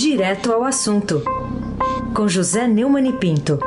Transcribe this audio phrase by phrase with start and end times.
[0.00, 1.24] Direto ao assunto,
[2.14, 3.58] com José Neumann e Pinto.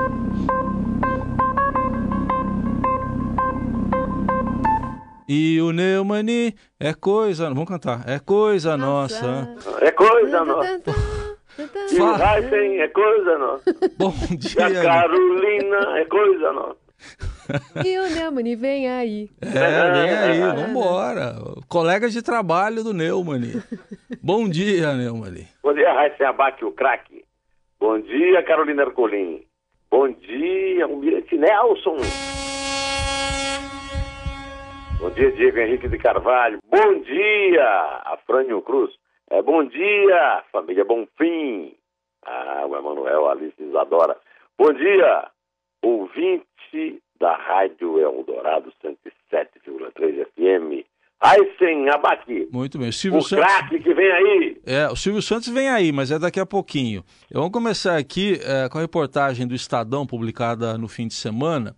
[5.28, 7.50] E o Neumani é coisa.
[7.50, 8.07] Vamos cantar.
[8.07, 9.46] É coisa nossa.
[9.46, 9.86] nossa.
[9.86, 10.82] É coisa nossa.
[11.91, 13.75] E o Heisen é coisa nossa.
[13.98, 14.70] Bom dia.
[14.70, 16.80] E a Carolina é coisa nossa.
[17.86, 19.30] E o Neumani vem aí.
[19.42, 21.36] É, vem aí, vambora.
[21.68, 23.62] Colegas de trabalho do Neumani.
[24.22, 25.48] Bom dia, Neumani.
[25.64, 27.26] Bom dia, Raíssa Abac, o craque.
[27.80, 29.44] Bom dia, Carolina Ercolim.
[29.90, 31.98] Bom dia, Almirante Nelson.
[35.00, 36.59] Bom dia, Diego Henrique de Carvalho.
[36.70, 38.92] Bom dia, Afrânio Cruz.
[39.31, 41.76] É, bom dia, família Bonfim.
[42.23, 44.16] Ah, o Emanuel Alice Isadora.
[44.58, 45.30] Bom dia,
[45.81, 50.85] ouvinte da Rádio Eldorado 107,3 FM.
[51.20, 52.48] Aysen Abaqui.
[52.52, 52.89] Muito bem.
[52.89, 53.45] O Silvio O Santos.
[53.45, 54.58] craque que vem aí.
[54.66, 57.03] É, o Silvio Santos vem aí, mas é daqui a pouquinho.
[57.31, 61.75] Vamos começar aqui é, com a reportagem do Estadão, publicada no fim de semana,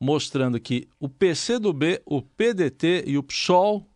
[0.00, 3.86] mostrando que o PCdoB, o PDT e o PSOL,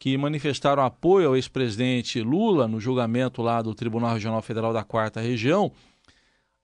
[0.00, 5.20] que manifestaram apoio ao ex-presidente Lula no julgamento lá do Tribunal Regional Federal da Quarta
[5.20, 5.70] Região,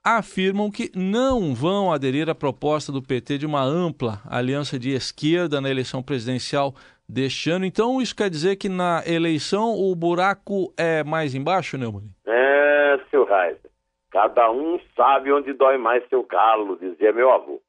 [0.05, 5.61] afirmam que não vão aderir à proposta do PT de uma ampla aliança de esquerda
[5.61, 6.75] na eleição presidencial
[7.09, 7.65] deste ano.
[7.65, 12.05] Então, isso quer dizer que na eleição o buraco é mais embaixo, Neumann?
[12.27, 13.71] É, seu Reiser.
[14.11, 17.61] Cada um sabe onde dói mais seu calo, dizia meu avô.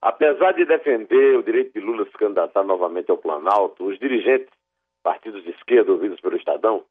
[0.00, 4.50] Apesar de defender o direito de Lula se candidatar novamente ao Planalto, os dirigentes,
[5.02, 6.84] partidos de esquerda ouvidos pelo Estadão,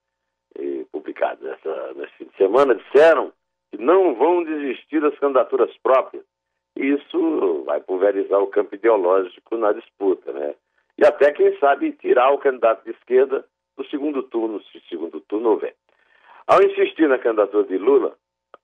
[0.58, 1.48] e publicados
[1.96, 3.32] nesse fim de semana, disseram
[3.78, 6.24] não vão desistir das candidaturas próprias.
[6.76, 10.56] Isso vai pulverizar o campo ideológico na disputa, né?
[10.98, 13.46] E até, quem sabe, tirar o candidato de esquerda
[13.78, 15.76] do segundo turno, se segundo turno houver.
[16.48, 18.16] Ao insistir na candidatura de Lula,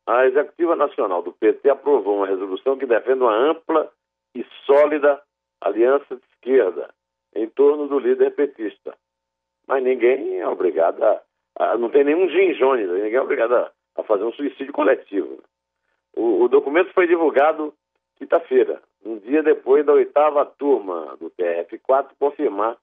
[0.06, 3.92] a Executiva Nacional do PT aprovou uma resolução que defende uma ampla
[4.36, 5.22] e sólida
[5.62, 6.90] aliança de esquerda
[7.36, 8.96] em torno do líder petista.
[9.68, 11.22] Mas ninguém é obrigado a.
[11.58, 15.40] a não tem nenhum ginjone, ninguém é obrigado a, a fazer um suicídio coletivo.
[16.16, 17.74] O, o documento foi divulgado
[18.18, 22.78] quinta-feira, um dia depois da oitava turma do TRF4 confirmar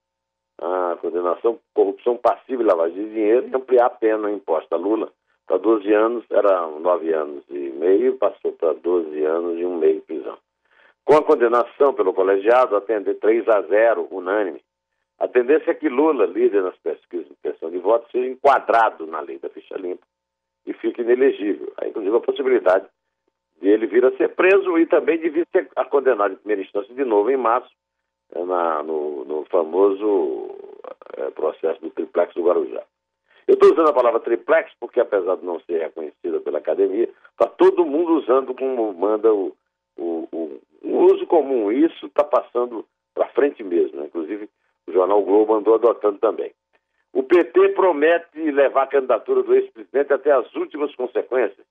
[0.58, 4.78] a condenação por corrupção passiva e lavagem de dinheiro e ampliar a pena imposta a
[4.78, 5.12] Lula
[5.46, 9.96] para 12 anos, era 9 anos e meio, passou para 12 anos e um meio
[9.96, 10.38] de prisão.
[11.04, 14.60] Com a condenação pelo colegiado, atender 3 a 0, unânime,
[15.18, 19.20] a tendência é que Lula, líder nas pesquisas de intenção de voto, seja enquadrado na
[19.20, 20.05] lei da ficha limpa
[20.76, 21.72] fique inelegível.
[21.76, 22.86] Há, inclusive, a possibilidade
[23.60, 26.62] de ele vir a ser preso e também de vir a ser condenado em primeira
[26.62, 27.70] instância de novo em março,
[28.34, 30.50] na, no, no, famoso
[31.16, 32.82] é, processo do triplex do Guarujá.
[33.46, 37.46] Eu estou usando a palavra triplex porque, apesar de não ser reconhecida pela academia, está
[37.46, 39.54] todo mundo usando como manda o,
[39.96, 41.70] o, o, o uso comum.
[41.70, 42.84] Isso está passando
[43.14, 44.00] para frente mesmo.
[44.00, 44.06] Né?
[44.06, 44.50] Inclusive,
[44.86, 46.52] o jornal Globo andou adotando também.
[47.16, 51.66] O PT promete levar a candidatura do ex-presidente até as últimas consequências,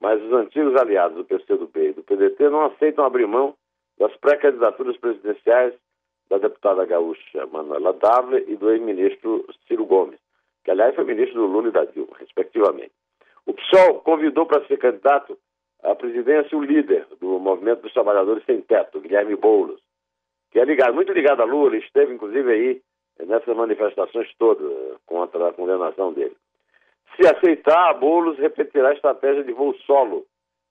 [0.00, 3.54] mas os antigos aliados do PCdoB e do PDT não aceitam abrir mão
[4.00, 5.74] das pré-candidaturas presidenciais
[6.28, 10.18] da deputada gaúcha Manuela Dávila e do ex-ministro Ciro Gomes,
[10.64, 12.90] que aliás foi ministro do Lula e da Dilma, respectivamente.
[13.46, 15.38] O PSOL convidou para ser candidato
[15.84, 19.80] à presidência o líder do Movimento dos Trabalhadores Sem Teto, Guilherme Boulos,
[20.50, 22.82] que é ligado, muito ligado a Lula, esteve inclusive aí
[23.26, 24.70] nessas manifestações todas
[25.06, 26.36] contra a condenação dele.
[27.16, 30.26] Se aceitar, Boulos repetirá a estratégia de voo solo,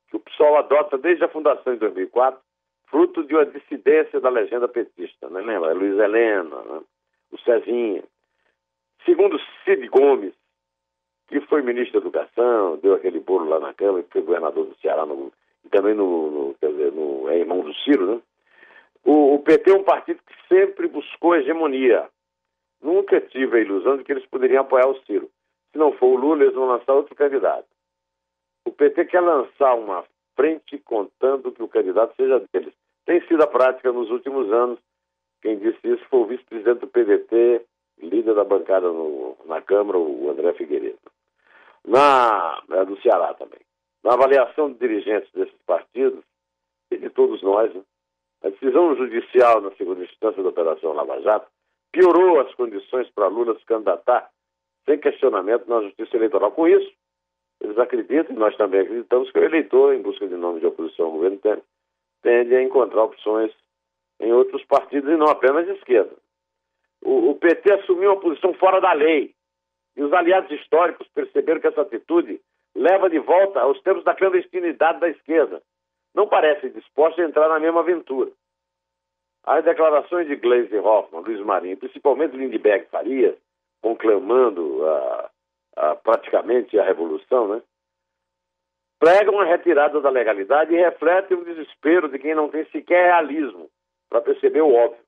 [0.09, 2.39] que o PSOL adota desde a fundação em 2004,
[2.87, 5.41] fruto de uma dissidência da legenda petista, né?
[5.41, 5.73] lembra?
[5.73, 6.81] Luiz Helena, né?
[7.31, 8.03] o Cezinha.
[9.05, 10.33] Segundo Cid Gomes,
[11.27, 14.75] que foi ministro da Educação, deu aquele bolo lá na Câmara, que foi governador do
[14.77, 15.31] Ceará no,
[15.63, 18.21] e também no, no, quer dizer, no, é irmão do Ciro, né?
[19.05, 22.09] O, o, PT é um partido que sempre buscou hegemonia.
[22.81, 25.29] Nunca tive a ilusão de que eles poderiam apoiar o Ciro.
[25.71, 27.67] Se não for o Lula, eles vão lançar outro candidato.
[28.65, 30.03] O PT quer lançar uma
[30.35, 32.73] frente contando que o candidato seja deles.
[33.05, 34.79] Tem sido a prática nos últimos anos.
[35.41, 37.65] Quem disse isso foi o vice-presidente do PDT,
[38.01, 40.99] líder da bancada no, na Câmara, o André Figueiredo.
[41.85, 43.59] Na, é do Ceará também.
[44.03, 46.23] Na avaliação de dirigentes desses partidos,
[46.91, 47.81] e de todos nós, né,
[48.43, 51.47] a decisão judicial na segunda instância da Operação Lava Jato
[51.91, 54.29] piorou as condições para Lula se candidatar
[54.85, 56.51] sem questionamento na Justiça Eleitoral.
[56.51, 56.91] Com isso,
[57.61, 61.07] eles acreditam, e nós também acreditamos, que o eleitor, em busca de nome de oposição
[61.07, 61.61] ao governo, tende,
[62.21, 63.51] tende a encontrar opções
[64.19, 66.15] em outros partidos e não apenas de esquerda.
[67.01, 69.33] O, o, PT assumiu uma posição fora da lei
[69.95, 72.41] e os aliados históricos perceberam que essa atitude
[72.75, 75.61] leva de volta aos tempos da clandestinidade da esquerda.
[76.13, 78.31] Não parece disposta a entrar na mesma aventura.
[79.45, 83.35] As declarações de Gleisi Hoffmann, Luiz Marinho, principalmente Lindbergh Farias,
[83.81, 85.29] conclamando a,
[85.77, 87.61] a, praticamente a revolução, né?
[88.99, 93.69] pregam a retirada da legalidade e refletem o desespero de quem não tem sequer realismo
[94.09, 95.01] para perceber o óbvio.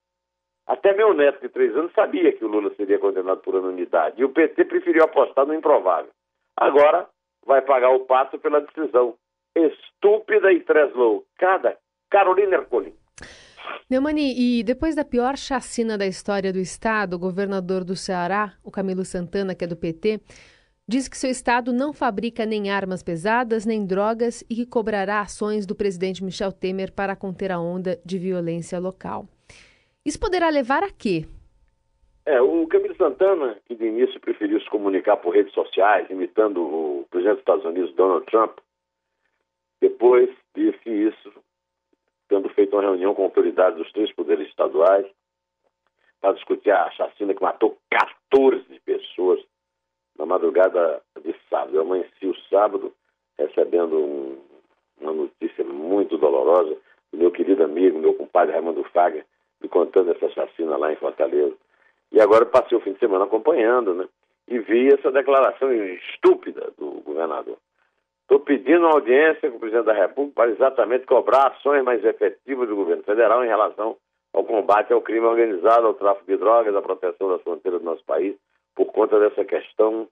[0.66, 4.24] Até meu neto de três anos sabia que o Lula seria condenado por unanimidade e
[4.24, 6.10] o PT preferiu apostar no improvável.
[6.56, 7.08] Agora
[7.46, 9.16] vai pagar o pato pela decisão
[9.56, 11.78] estúpida e tresloucada
[12.10, 12.94] Carolina Ercolim.
[13.90, 18.72] Neumani, e depois da pior chacina da história do Estado, o governador do Ceará, o
[18.72, 20.22] Camilo Santana, que é do PT,
[20.88, 25.66] diz que seu Estado não fabrica nem armas pesadas nem drogas e que cobrará ações
[25.66, 29.28] do presidente Michel Temer para conter a onda de violência local.
[30.06, 31.26] Isso poderá levar a quê?
[32.26, 37.06] É, o Camilo Santana, que de início preferiu se comunicar por redes sociais, imitando o
[37.10, 38.58] presidente dos Estados Unidos, Donald Trump,
[39.82, 41.34] depois disse isso
[42.32, 45.06] tendo feito uma reunião com autoridades dos três poderes estaduais
[46.22, 49.44] para discutir a chacina que matou 14 pessoas
[50.18, 51.76] na madrugada de sábado.
[51.76, 52.94] Eu amanheci o sábado
[53.38, 54.40] recebendo um,
[55.02, 56.78] uma notícia muito dolorosa
[57.12, 59.26] do meu querido amigo, meu compadre Raimundo Faga,
[59.62, 61.58] me contando essa chacina lá em Fortaleza.
[62.14, 64.08] E agora passei o fim de semana acompanhando, né?
[64.48, 67.58] E vi essa declaração estúpida do governador.
[68.32, 72.70] Estou pedindo uma audiência com o presidente da República para exatamente cobrar ações mais efetivas
[72.70, 73.98] do governo federal em relação
[74.32, 78.06] ao combate ao crime organizado, ao tráfico de drogas, à proteção das fronteiras do nosso
[78.06, 78.34] país,
[78.74, 80.08] por conta dessa questão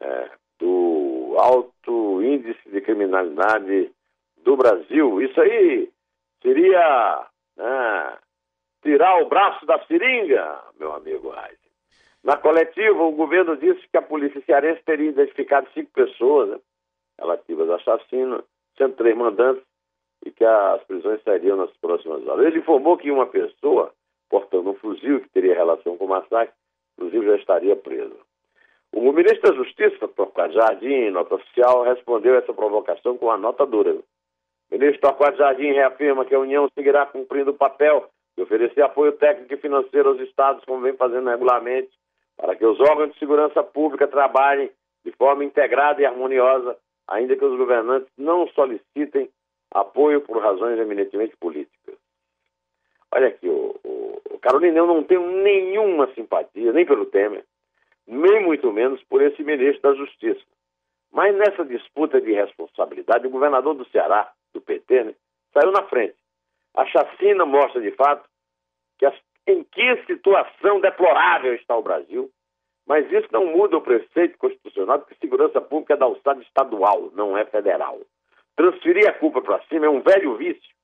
[0.00, 3.92] é, do alto índice de criminalidade
[4.42, 5.20] do Brasil.
[5.20, 5.90] Isso aí
[6.42, 7.26] seria
[7.58, 8.18] né,
[8.82, 11.58] tirar o braço da seringa, meu amigo Reis.
[12.24, 16.58] Na coletiva, o governo disse que a polícia cearense teria identificado cinco pessoas, né?
[17.20, 18.42] Relativas ao assassino,
[18.76, 19.62] sendo três mandantes,
[20.24, 22.46] e que as prisões sairiam nas próximas horas.
[22.46, 23.92] Ele informou que uma pessoa,
[24.28, 26.54] portando um fuzil que teria relação com o massacre,
[26.96, 28.16] inclusive já estaria preso.
[28.92, 33.92] O ministro da Justiça, Torquato Jardim, nota oficial, respondeu essa provocação com uma nota dura.
[33.92, 34.02] O
[34.70, 39.54] ministro Torquato Jardim reafirma que a União seguirá cumprindo o papel de oferecer apoio técnico
[39.54, 41.90] e financeiro aos estados, como vem fazendo regularmente,
[42.36, 44.70] para que os órgãos de segurança pública trabalhem
[45.04, 46.76] de forma integrada e harmoniosa
[47.10, 49.28] ainda que os governantes não solicitem
[49.72, 51.96] apoio por razões eminentemente políticas.
[53.12, 57.44] Olha aqui, o, o, o não tenho nenhuma simpatia, nem pelo Temer,
[58.06, 60.40] nem muito menos por esse ministro da Justiça.
[61.12, 65.14] Mas nessa disputa de responsabilidade, o governador do Ceará, do PT, né,
[65.52, 66.14] saiu na frente.
[66.74, 68.28] A chacina mostra, de fato,
[68.98, 69.14] que as,
[69.48, 72.30] em que situação deplorável está o Brasil
[72.90, 77.12] mas isso não muda o preceito constitucional de que segurança pública é da alçada estadual,
[77.14, 78.00] não é federal.
[78.56, 80.74] Transferir a culpa para cima é um velho vício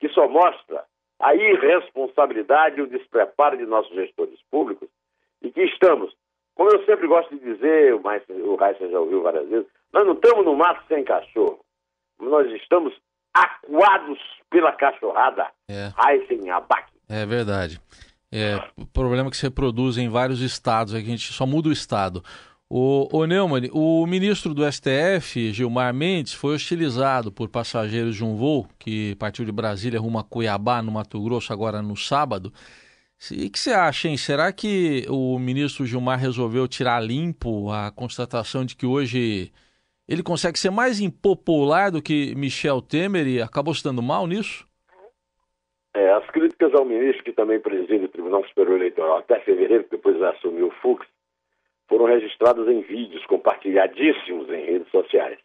[0.00, 0.84] que só mostra
[1.20, 4.88] a irresponsabilidade e o despreparo de nossos gestores públicos
[5.42, 6.12] e que estamos,
[6.56, 10.44] como eu sempre gosto de dizer, o Raíssa já ouviu várias vezes, nós não estamos
[10.44, 11.64] no mato sem cachorro,
[12.18, 12.92] nós estamos
[13.32, 14.18] acuados
[14.50, 15.92] pela cachorrada é.
[16.04, 16.90] Heisen Abac.
[17.08, 17.80] É verdade.
[18.36, 18.60] É,
[18.92, 22.20] problema que se reproduz em vários estados, é que a gente só muda o estado.
[22.68, 28.34] O, o Neumann, o ministro do STF, Gilmar Mendes, foi hostilizado por passageiros de um
[28.34, 32.52] voo que partiu de Brasília rumo a Cuiabá, no Mato Grosso, agora no sábado.
[33.30, 34.16] E o que você acha, hein?
[34.16, 39.52] Será que o ministro Gilmar resolveu tirar limpo a constatação de que hoje
[40.08, 44.66] ele consegue ser mais impopular do que Michel Temer e acabou se dando mal nisso?
[45.94, 50.20] É, as críticas ao ministro, que também preside o Tribunal Superior Eleitoral até fevereiro, depois
[50.20, 51.06] assumiu o Fux,
[51.88, 55.38] foram registradas em vídeos compartilhadíssimos em redes sociais.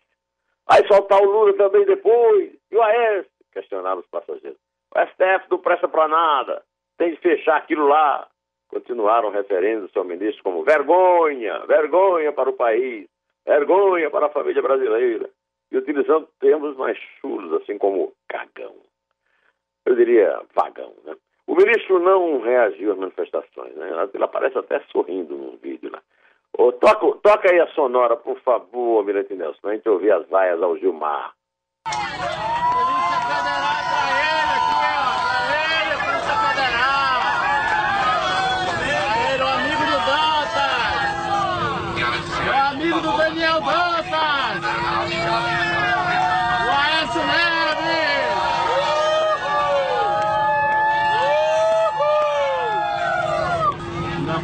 [0.67, 2.51] Vai soltar o Lula também depois.
[2.71, 3.27] E o AES?
[3.53, 4.57] Questionaram os passageiros.
[4.95, 6.63] O STF não presta para nada.
[6.97, 8.27] Tem de fechar aquilo lá.
[8.69, 13.07] Continuaram referendo o seu ministro como vergonha, vergonha para o país,
[13.45, 15.29] vergonha para a família brasileira.
[15.71, 18.88] E utilizando termos mais chulos, assim como cagão
[19.89, 20.93] eu diria, vagão.
[21.03, 21.15] Né?
[21.47, 24.09] O ministro não reagiu às manifestações, né?
[24.13, 25.99] ele aparece até sorrindo no vídeo lá.
[26.57, 30.61] Oh, toca, toca aí a sonora, por favor, Almirante Nelson, pra gente ouvir as vaias
[30.61, 31.33] ao Gilmar.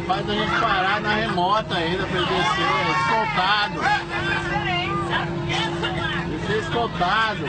[0.06, 2.66] faz a gente parar na remota ainda pra ele descer,
[3.08, 3.80] soltado.
[6.96, 7.44] Revoltado.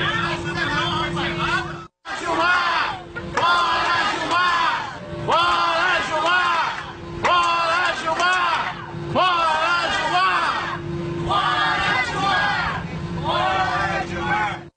[2.19, 3.03] Gilmar!
[3.33, 3.97] Bora,
[14.07, 14.67] Gilmar!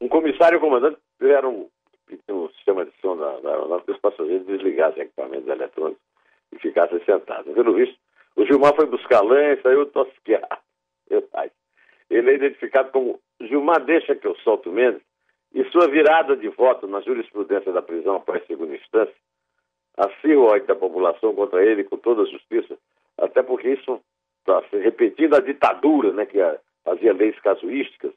[0.00, 1.68] Um comissário comandante tiveram
[2.28, 6.02] um sistema de som da, da aeronave que os passageiros desligassem equipamentos eletrônicos
[6.52, 7.54] e ficassem sentados.
[7.54, 7.96] Pelo visto,
[8.36, 10.60] o Gilmar foi buscar lã e saiu tosqueado.
[12.10, 15.02] Ele é identificado como Gilmar Deixa que eu solto Mendes
[15.54, 19.14] e sua virada de voto na jurisprudência da prisão após segunda instância
[19.96, 22.76] acirra o ódio da população contra ele com toda a justiça,
[23.18, 24.00] até porque isso
[24.40, 26.38] está se repetindo a ditadura, né, que
[26.84, 28.12] fazia leis casuísticas,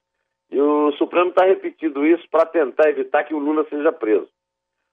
[0.49, 4.29] e o Supremo está repetindo isso para tentar evitar que o Lula seja preso.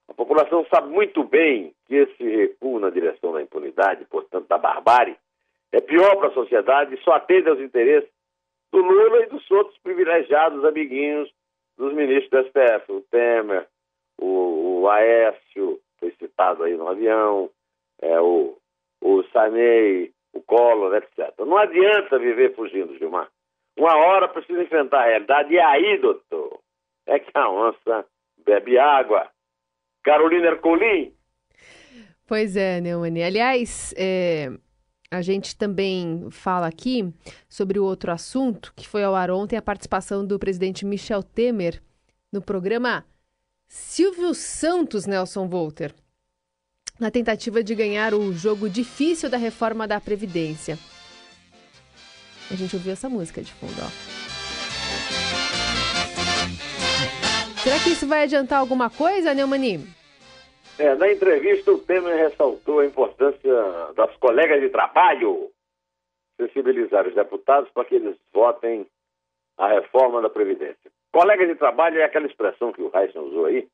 [0.08, 5.16] A população sabe muito bem que esse recuo na direção da impunidade, portanto da barbárie,
[5.70, 8.10] é pior para a sociedade e só atende aos interesses
[8.72, 11.30] do Lula e dos outros privilegiados amiguinhos
[11.76, 13.68] dos ministros do STF, o Temer,
[14.18, 17.50] o, o Aécio, foi citado aí no avião,
[18.00, 18.56] é, o,
[19.00, 21.32] o Sanei, o Collor, etc.
[21.40, 23.28] Não adianta viver fugindo, Gilmar.
[23.76, 25.52] Uma hora precisa enfrentar a realidade.
[25.52, 26.60] E aí, doutor,
[27.06, 28.04] é que a onça
[28.44, 29.28] bebe água.
[30.02, 31.14] Carolina Ercolim.
[32.26, 33.22] Pois é, Neumani.
[33.22, 34.48] Aliás, é,
[35.12, 37.12] a gente também fala aqui
[37.46, 41.82] sobre o outro assunto, que foi ao ar ontem a participação do presidente Michel Temer
[42.32, 43.04] no programa
[43.68, 45.94] Silvio Santos Nelson Volter,
[46.98, 50.78] na tentativa de ganhar o jogo difícil da reforma da Previdência.
[52.50, 53.88] A gente ouviu essa música de fundo, ó.
[57.62, 59.86] Será que isso vai adiantar alguma coisa, Neumani?
[60.78, 63.52] É, na entrevista, o Temer ressaltou a importância
[63.94, 65.50] das colegas de trabalho
[66.36, 68.86] sensibilizar os deputados para que eles votem
[69.58, 70.90] a reforma da Previdência.
[71.12, 73.68] Colega de trabalho é aquela expressão que o Heisen usou aí.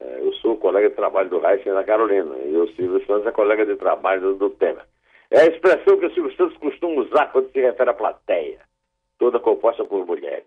[0.00, 3.32] É, eu sou colega de trabalho do Heisen na Carolina e o Silvio Santos é
[3.32, 4.84] colega de trabalho do Temer.
[5.30, 8.60] É a expressão que o Silvio Santos costuma usar quando se refere à plateia,
[9.18, 10.46] toda composta por mulheres.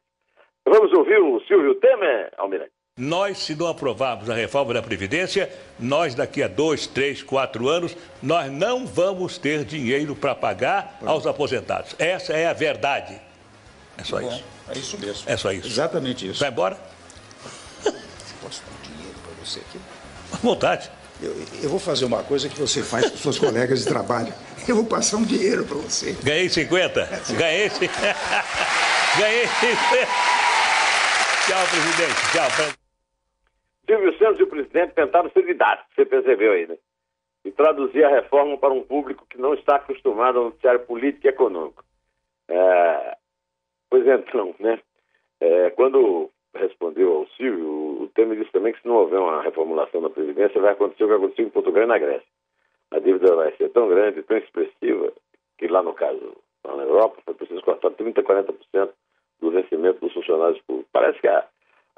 [0.66, 2.72] Vamos ouvir o Silvio Temer, Almirante.
[3.00, 7.96] Nós, se não aprovarmos a reforma da Previdência, nós daqui a dois, três, quatro anos,
[8.22, 11.96] nós não vamos ter dinheiro para pagar aos aposentados.
[11.98, 13.20] Essa é a verdade.
[13.98, 14.44] É só Bom, isso.
[14.68, 15.24] É isso mesmo.
[15.26, 15.68] É só isso.
[15.68, 16.42] Exatamente isso.
[16.42, 16.76] Vai embora?
[18.42, 19.80] Posso dar um dinheiro para você aqui?
[20.34, 20.92] À vontade.
[21.22, 24.34] Eu, eu vou fazer uma coisa que você faz com seus colegas de trabalho.
[24.68, 26.16] Eu vou passar um dinheiro para você.
[26.22, 27.10] Ganhei 50?
[27.38, 28.16] Ganhei 50.
[29.18, 30.08] Ganhei 50.
[31.48, 32.22] Tchau, presidente.
[32.34, 32.81] Tchau.
[33.92, 36.78] Silvio Santos e o presidente tentaram ser didáticos, você percebeu aí, né?
[37.44, 41.30] E traduzir a reforma para um público que não está acostumado ao noticiário político e
[41.30, 41.84] econômico.
[42.48, 43.18] É...
[43.90, 44.80] Pois então, né?
[45.42, 50.02] É, quando respondeu ao Silvio, o Temer disse também que se não houver uma reformulação
[50.02, 52.28] da Previdência, vai acontecer o que aconteceu em Portugal e na Grécia.
[52.92, 55.12] A dívida vai ser tão grande, tão expressiva,
[55.58, 58.90] que lá no caso, lá na Europa, foi preciso cortar 30%, 40%
[59.42, 60.90] do vencimento dos funcionários públicos.
[60.94, 61.46] Parece que a,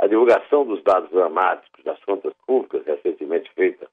[0.03, 3.87] a divulgação dos dados dramáticos das contas públicas, recentemente feita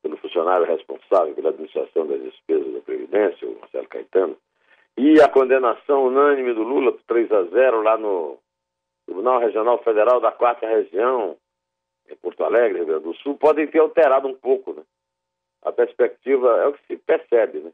[0.00, 4.36] pelo funcionário responsável pela administração das despesas da Previdência, o Marcelo Caetano,
[4.96, 8.38] e a condenação unânime do Lula por 3 a 0 lá no
[9.06, 11.36] Tribunal Regional Federal da Quarta Região,
[12.08, 14.82] em Porto Alegre, Rio Grande do Sul, podem ter alterado um pouco né?
[15.62, 17.72] a perspectiva, é o que se percebe né?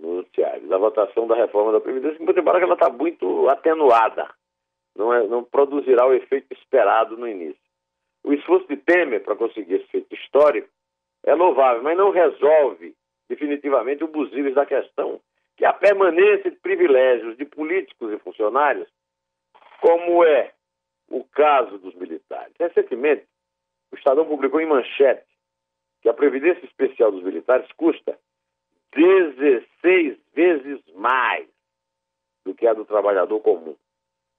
[0.00, 4.30] no noticiário, da votação da reforma da Previdência, embora ela está muito atenuada,
[4.98, 7.62] não, é, não produzirá o efeito esperado no início.
[8.24, 10.68] O esforço de Temer para conseguir esse efeito histórico
[11.24, 12.94] é louvável, mas não resolve
[13.28, 15.20] definitivamente o buziles da questão,
[15.56, 18.88] que é a permanência de privilégios de políticos e funcionários
[19.80, 20.52] como é
[21.08, 22.52] o caso dos militares.
[22.58, 23.24] Recentemente,
[23.92, 25.26] o Estadão publicou em manchete
[26.02, 28.18] que a Previdência Especial dos Militares custa
[28.94, 31.46] 16 vezes mais
[32.44, 33.76] do que a do trabalhador comum.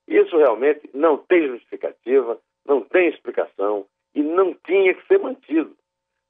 [0.10, 3.86] Isso realmente não tem justificativa, não tem explicação
[4.16, 5.76] e não tinha que ser mantido.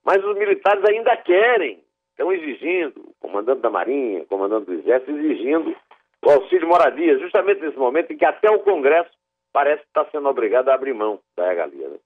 [0.04, 1.82] Mas os militares ainda querem,
[2.12, 5.74] estão exigindo, o comandante da Marinha, o comandante do Exército, exigindo
[6.22, 9.10] o auxílio moradia, justamente nesse momento em que até o Congresso
[9.54, 11.88] parece estar sendo obrigado a abrir mão da regalia.
[11.88, 11.98] Né?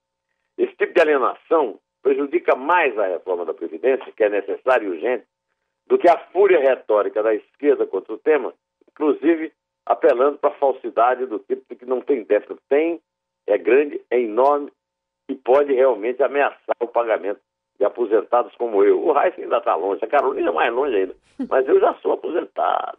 [0.59, 5.25] Esse tipo de alienação prejudica mais a reforma da Previdência, que é necessária e urgente,
[5.87, 8.53] do que a fúria retórica da esquerda contra o tema,
[8.91, 9.51] inclusive
[9.85, 12.59] apelando para a falsidade do tipo que não tem déficit.
[12.69, 13.01] Tem,
[13.47, 14.71] é grande, é enorme
[15.29, 17.39] e pode realmente ameaçar o pagamento
[17.79, 19.03] de aposentados como eu.
[19.03, 21.15] O Reis ainda está longe, a Carolina é mais longe ainda,
[21.49, 22.97] mas eu já sou aposentado.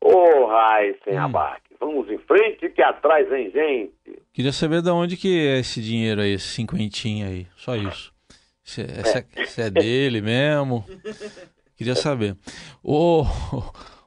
[0.00, 1.24] Ô, Rai sem hum.
[1.24, 4.22] abaque, vamos em frente que atrás vem gente.
[4.32, 8.12] Queria saber de onde que é esse dinheiro aí, esse cinquentinho aí, só isso.
[8.64, 9.44] Se, é.
[9.46, 10.84] se é dele mesmo?
[11.76, 12.36] Queria saber.
[12.82, 13.24] Ô,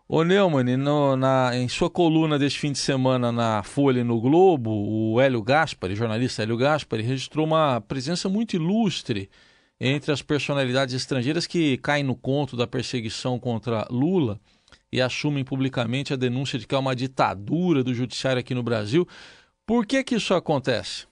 [0.08, 4.22] ô Neumann, no, na, em sua coluna deste fim de semana na Folha e no
[4.22, 9.30] Globo, o Hélio Gaspari, jornalista Hélio Gaspari, registrou uma presença muito ilustre
[9.80, 14.40] entre as personalidades estrangeiras que caem no conto da perseguição contra Lula
[14.92, 19.06] e assumem publicamente a denúncia de que há uma ditadura do judiciário aqui no Brasil.
[19.66, 21.08] Por que que isso acontece?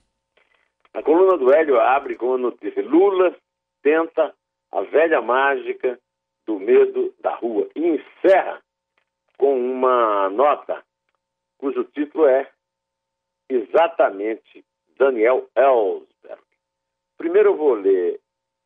[0.94, 3.34] A coluna do Hélio abre com a notícia: Lula
[3.82, 4.32] tenta
[4.72, 5.98] a velha mágica
[6.46, 8.63] do medo da rua e encerra
[9.38, 10.84] com uma nota
[11.58, 12.50] cujo título é
[13.48, 14.64] exatamente
[14.98, 16.42] Daniel Ellsberg.
[17.16, 18.20] Primeiro eu vou ler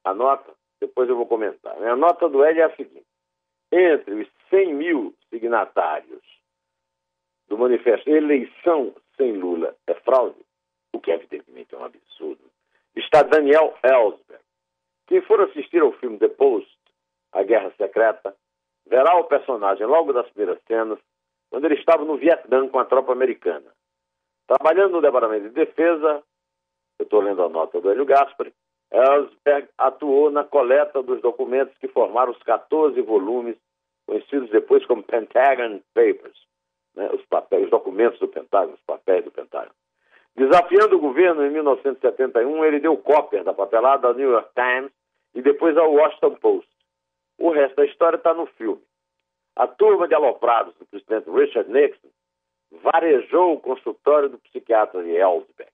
[0.05, 1.81] a nota, depois eu vou comentar.
[1.83, 3.07] A nota do Hélio é a seguinte:
[3.71, 6.23] entre os 100 mil signatários
[7.49, 10.41] do manifesto Eleição sem Lula é fraude,
[10.93, 12.43] o que evidentemente é um absurdo,
[12.97, 14.43] está Daniel Ellsberg.
[15.07, 16.77] Quem for assistir ao filme The Post,
[17.33, 18.37] A Guerra Secreta,
[18.89, 20.99] verá o personagem logo das primeiras cenas,
[21.51, 23.67] quando ele estava no Vietnã com a tropa americana.
[24.47, 26.23] Trabalhando no Departamento de Defesa,
[26.99, 28.53] eu estou lendo a nota do Hélio Gaspari,
[28.91, 33.57] Ellsberg atuou na coleta dos documentos que formaram os 14 volumes,
[34.07, 36.39] conhecidos depois como Pentagon Papers,
[36.97, 39.75] né, os, papéis, os documentos do Pentágono, os papéis do Pentágono.
[40.35, 44.91] Desafiando o governo em 1971, ele deu cópia da papelada ao New York Times
[45.35, 46.78] e depois ao Washington Post.
[47.39, 48.83] O resto da história está no filme.
[49.57, 52.09] A turma de aloprados do presidente Richard Nixon
[52.71, 55.73] varejou o consultório do psiquiatra de Ellsberg.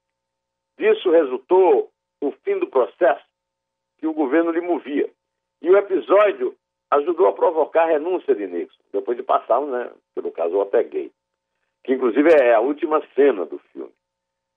[0.78, 1.90] Disso resultou
[2.20, 3.24] o fim do processo
[3.98, 5.10] que o governo lhe movia.
[5.60, 6.56] E o episódio
[6.90, 11.12] ajudou a provocar a renúncia de Nixon, depois de passar, né, pelo caso Watergate,
[11.82, 13.92] que inclusive é a última cena do filme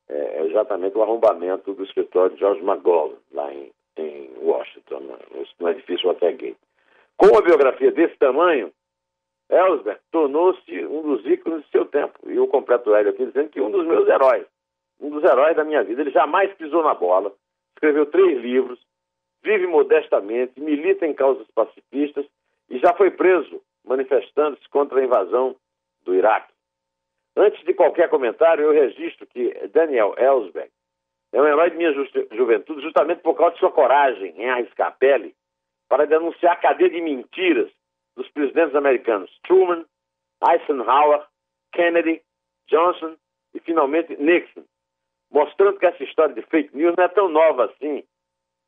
[0.10, 5.18] é exatamente o arrombamento do escritório de George McGovern, lá em, em Washington, no,
[5.60, 6.58] no edifício Watergate.
[7.18, 8.72] Com uma biografia desse tamanho,
[9.50, 12.20] Ellsberg tornou-se um dos ícones de seu tempo.
[12.28, 14.46] E eu completo ele aqui dizendo que um dos meus heróis,
[15.00, 16.02] um dos heróis da minha vida.
[16.02, 17.34] Ele jamais pisou na bola,
[17.76, 18.80] escreveu três livros,
[19.44, 22.26] vive modestamente, milita em causas pacifistas
[22.70, 25.56] e já foi preso manifestando-se contra a invasão
[26.04, 26.54] do Iraque.
[27.36, 30.70] Antes de qualquer comentário, eu registro que Daniel Ellsberg
[31.32, 34.88] é um herói de minha ju juventude justamente por causa de sua coragem em arriscar
[34.88, 35.36] a pele
[35.88, 37.72] para denunciar a cadeia de mentiras
[38.16, 39.86] dos presidentes americanos Truman,
[40.50, 41.24] Eisenhower,
[41.72, 42.22] Kennedy,
[42.68, 43.16] Johnson
[43.54, 44.64] e finalmente Nixon,
[45.32, 48.04] mostrando que essa história de fake news não é tão nova assim,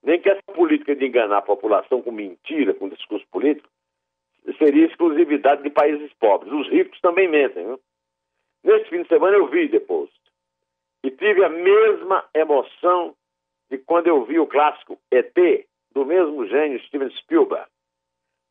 [0.03, 3.67] nem que essa política de enganar a população com mentira, com discurso político,
[4.57, 6.51] seria exclusividade de países pobres.
[6.51, 7.65] Os ricos também mentem.
[7.65, 7.79] Viu?
[8.63, 10.09] Neste fim de semana eu vi depois
[11.03, 13.15] e tive a mesma emoção
[13.69, 15.33] de quando eu vi o clássico ET,
[15.93, 17.67] do mesmo gênio Steven Spielberg.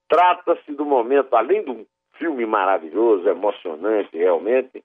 [0.09, 4.83] Trata-se do momento, além de um filme maravilhoso, emocionante realmente,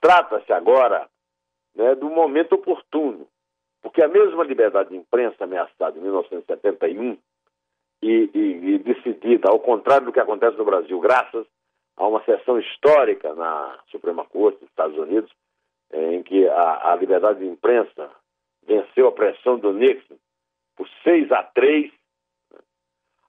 [0.00, 1.08] trata-se agora
[1.74, 3.26] né, do momento oportuno,
[3.82, 7.18] porque a mesma liberdade de imprensa ameaçada em 1971
[8.02, 8.38] e, e,
[8.74, 11.46] e decidida, ao contrário do que acontece no Brasil, graças
[11.96, 15.30] Há uma sessão histórica na Suprema Corte dos Estados Unidos,
[15.92, 18.10] em que a, a liberdade de imprensa
[18.66, 20.16] venceu a pressão do Nixon
[20.76, 21.90] por 6 a 3.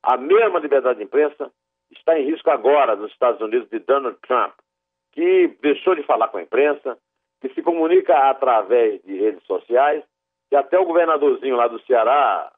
[0.03, 1.51] A mesma liberdade de imprensa
[1.91, 4.53] está em risco agora nos Estados Unidos de Donald Trump,
[5.11, 6.97] que deixou de falar com a imprensa,
[7.41, 10.03] que se comunica através de redes sociais,
[10.49, 12.51] que até o governadorzinho lá do Ceará,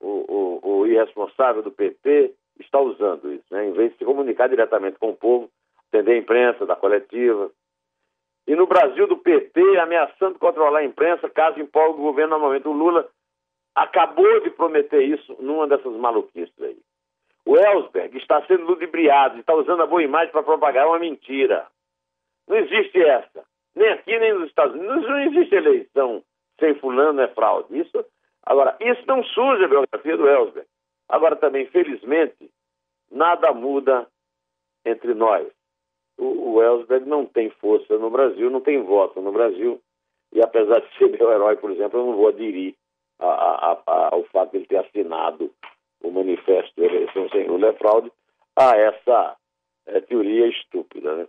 [0.00, 3.66] o, o, o irresponsável do PT, está usando isso, né?
[3.66, 5.50] em vez de se comunicar diretamente com o povo,
[5.88, 7.50] atender a imprensa, da coletiva.
[8.46, 12.68] E no Brasil, do PT, ameaçando controlar a imprensa caso empolgue o governo momento.
[12.68, 13.08] O Lula
[13.74, 16.78] acabou de prometer isso numa dessas maluquices aí.
[17.46, 21.66] O Ellsberg está sendo ludibriado, está usando a boa imagem para propagar uma mentira.
[22.48, 23.44] Não existe essa.
[23.74, 25.02] Nem aqui, nem nos Estados Unidos.
[25.02, 26.22] Não existe eleição
[26.58, 27.78] sem fulano é fraude.
[27.78, 28.04] Isso,
[28.44, 30.68] agora, isso não suja a biografia do Ellsberg.
[31.08, 32.50] Agora também, felizmente,
[33.10, 34.06] nada muda
[34.84, 35.46] entre nós.
[36.16, 39.80] O, o Ellsberg não tem força no Brasil, não tem voto no Brasil,
[40.32, 42.74] e apesar de ser meu herói, por exemplo, eu não vou aderir
[43.18, 45.50] a, a, a, ao fato de ele ter assinado
[46.02, 48.12] o manifesto de eleição sem Lula é fraude
[48.56, 49.36] a essa
[49.86, 51.14] é, teoria estúpida.
[51.14, 51.26] Né?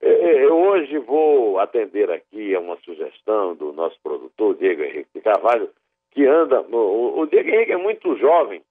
[0.00, 5.70] Eu hoje vou atender aqui a uma sugestão do nosso produtor, Diego Henrique de Carvalho,
[6.10, 6.60] que anda.
[6.62, 8.62] O, o Diego Henrique é muito jovem,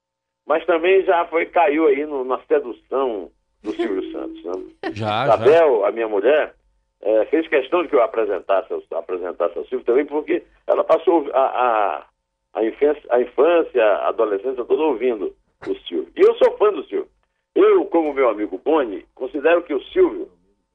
[0.45, 3.31] mas também já foi caiu aí no, na sedução
[3.63, 4.43] do Silvio Santos.
[4.43, 4.53] Né?
[4.93, 5.35] Já, já.
[5.35, 6.53] Isabel, a minha mulher,
[7.01, 11.29] eh, fez questão de que eu apresentasse, ao- apresentasse ao Silvio também, porque ela passou
[11.33, 12.05] a, a,
[12.53, 15.33] a, infância, a infância, a adolescência toda ouvindo
[15.67, 16.11] o Silvio.
[16.15, 17.07] E eu sou fã do Silvio.
[17.53, 20.29] Eu, como meu amigo Boni, considero que o Silvio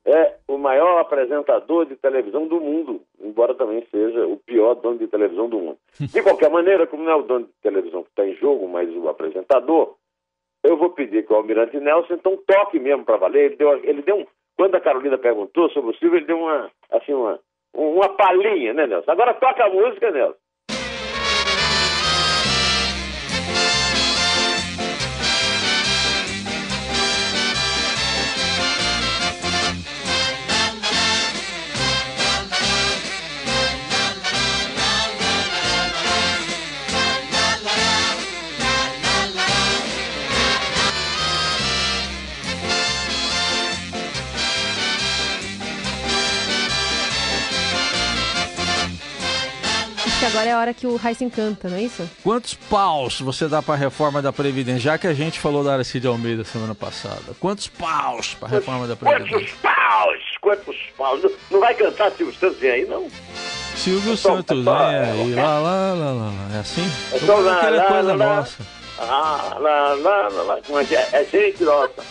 [0.04, 5.08] é o maior apresentador de televisão do mundo, embora também seja o pior dono de
[5.08, 5.78] televisão do mundo.
[5.98, 8.88] De qualquer maneira, como não é o dono de televisão que está em jogo, mas
[8.94, 9.96] o apresentador,
[10.62, 13.46] eu vou pedir que o Almirante Nelson então toque mesmo para valer.
[13.46, 16.70] Ele deu, ele deu um, quando a Carolina perguntou sobre o Silvio, ele deu uma,
[16.90, 17.40] assim, uma,
[17.74, 19.10] uma palhinha, né, Nelson?
[19.10, 20.38] Agora toca a música, Nelson.
[50.30, 52.08] Que agora é a hora que o Heisen canta, não é isso?
[52.22, 54.80] Quantos paus você dá para a reforma da Previdência?
[54.80, 57.34] Já que a gente falou da Aracide Almeida semana passada.
[57.38, 59.56] Quantos paus para a reforma da Quantos Previdência?
[59.62, 60.22] paus?
[60.40, 61.22] Quantos paus?
[61.22, 63.08] Não, não vai cantar Silvio Santos vem aí, não?
[63.76, 65.34] Silvio Santos, é vem aí.
[65.34, 66.56] Lá, lá, lá, lá, lá.
[66.56, 66.90] É assim?
[67.12, 68.46] É só lá, lá, coisa lá.
[68.98, 70.58] Ah, lá, lá, lá, lá.
[70.66, 71.08] Como é que é?
[71.12, 72.02] É gente nossa.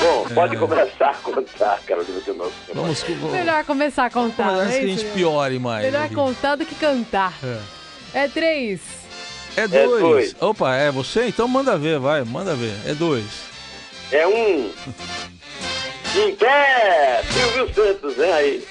[0.00, 2.52] Bom, pode começar a contar, Carolina, que nós...
[2.72, 5.84] Vamos, vamos Melhor começar a contar, antes é que a gente piore mais.
[5.84, 6.14] Melhor aqui.
[6.14, 7.34] contar do que cantar.
[7.42, 8.24] É.
[8.24, 8.80] É três.
[9.56, 10.00] É dois.
[10.00, 10.36] dois.
[10.40, 11.26] Opa, é você?
[11.26, 12.74] Então manda ver, vai, manda ver.
[12.86, 13.24] É dois.
[14.12, 14.70] É um.
[16.16, 18.32] Em pé, Silvio Santos, né?
[18.32, 18.66] Aí.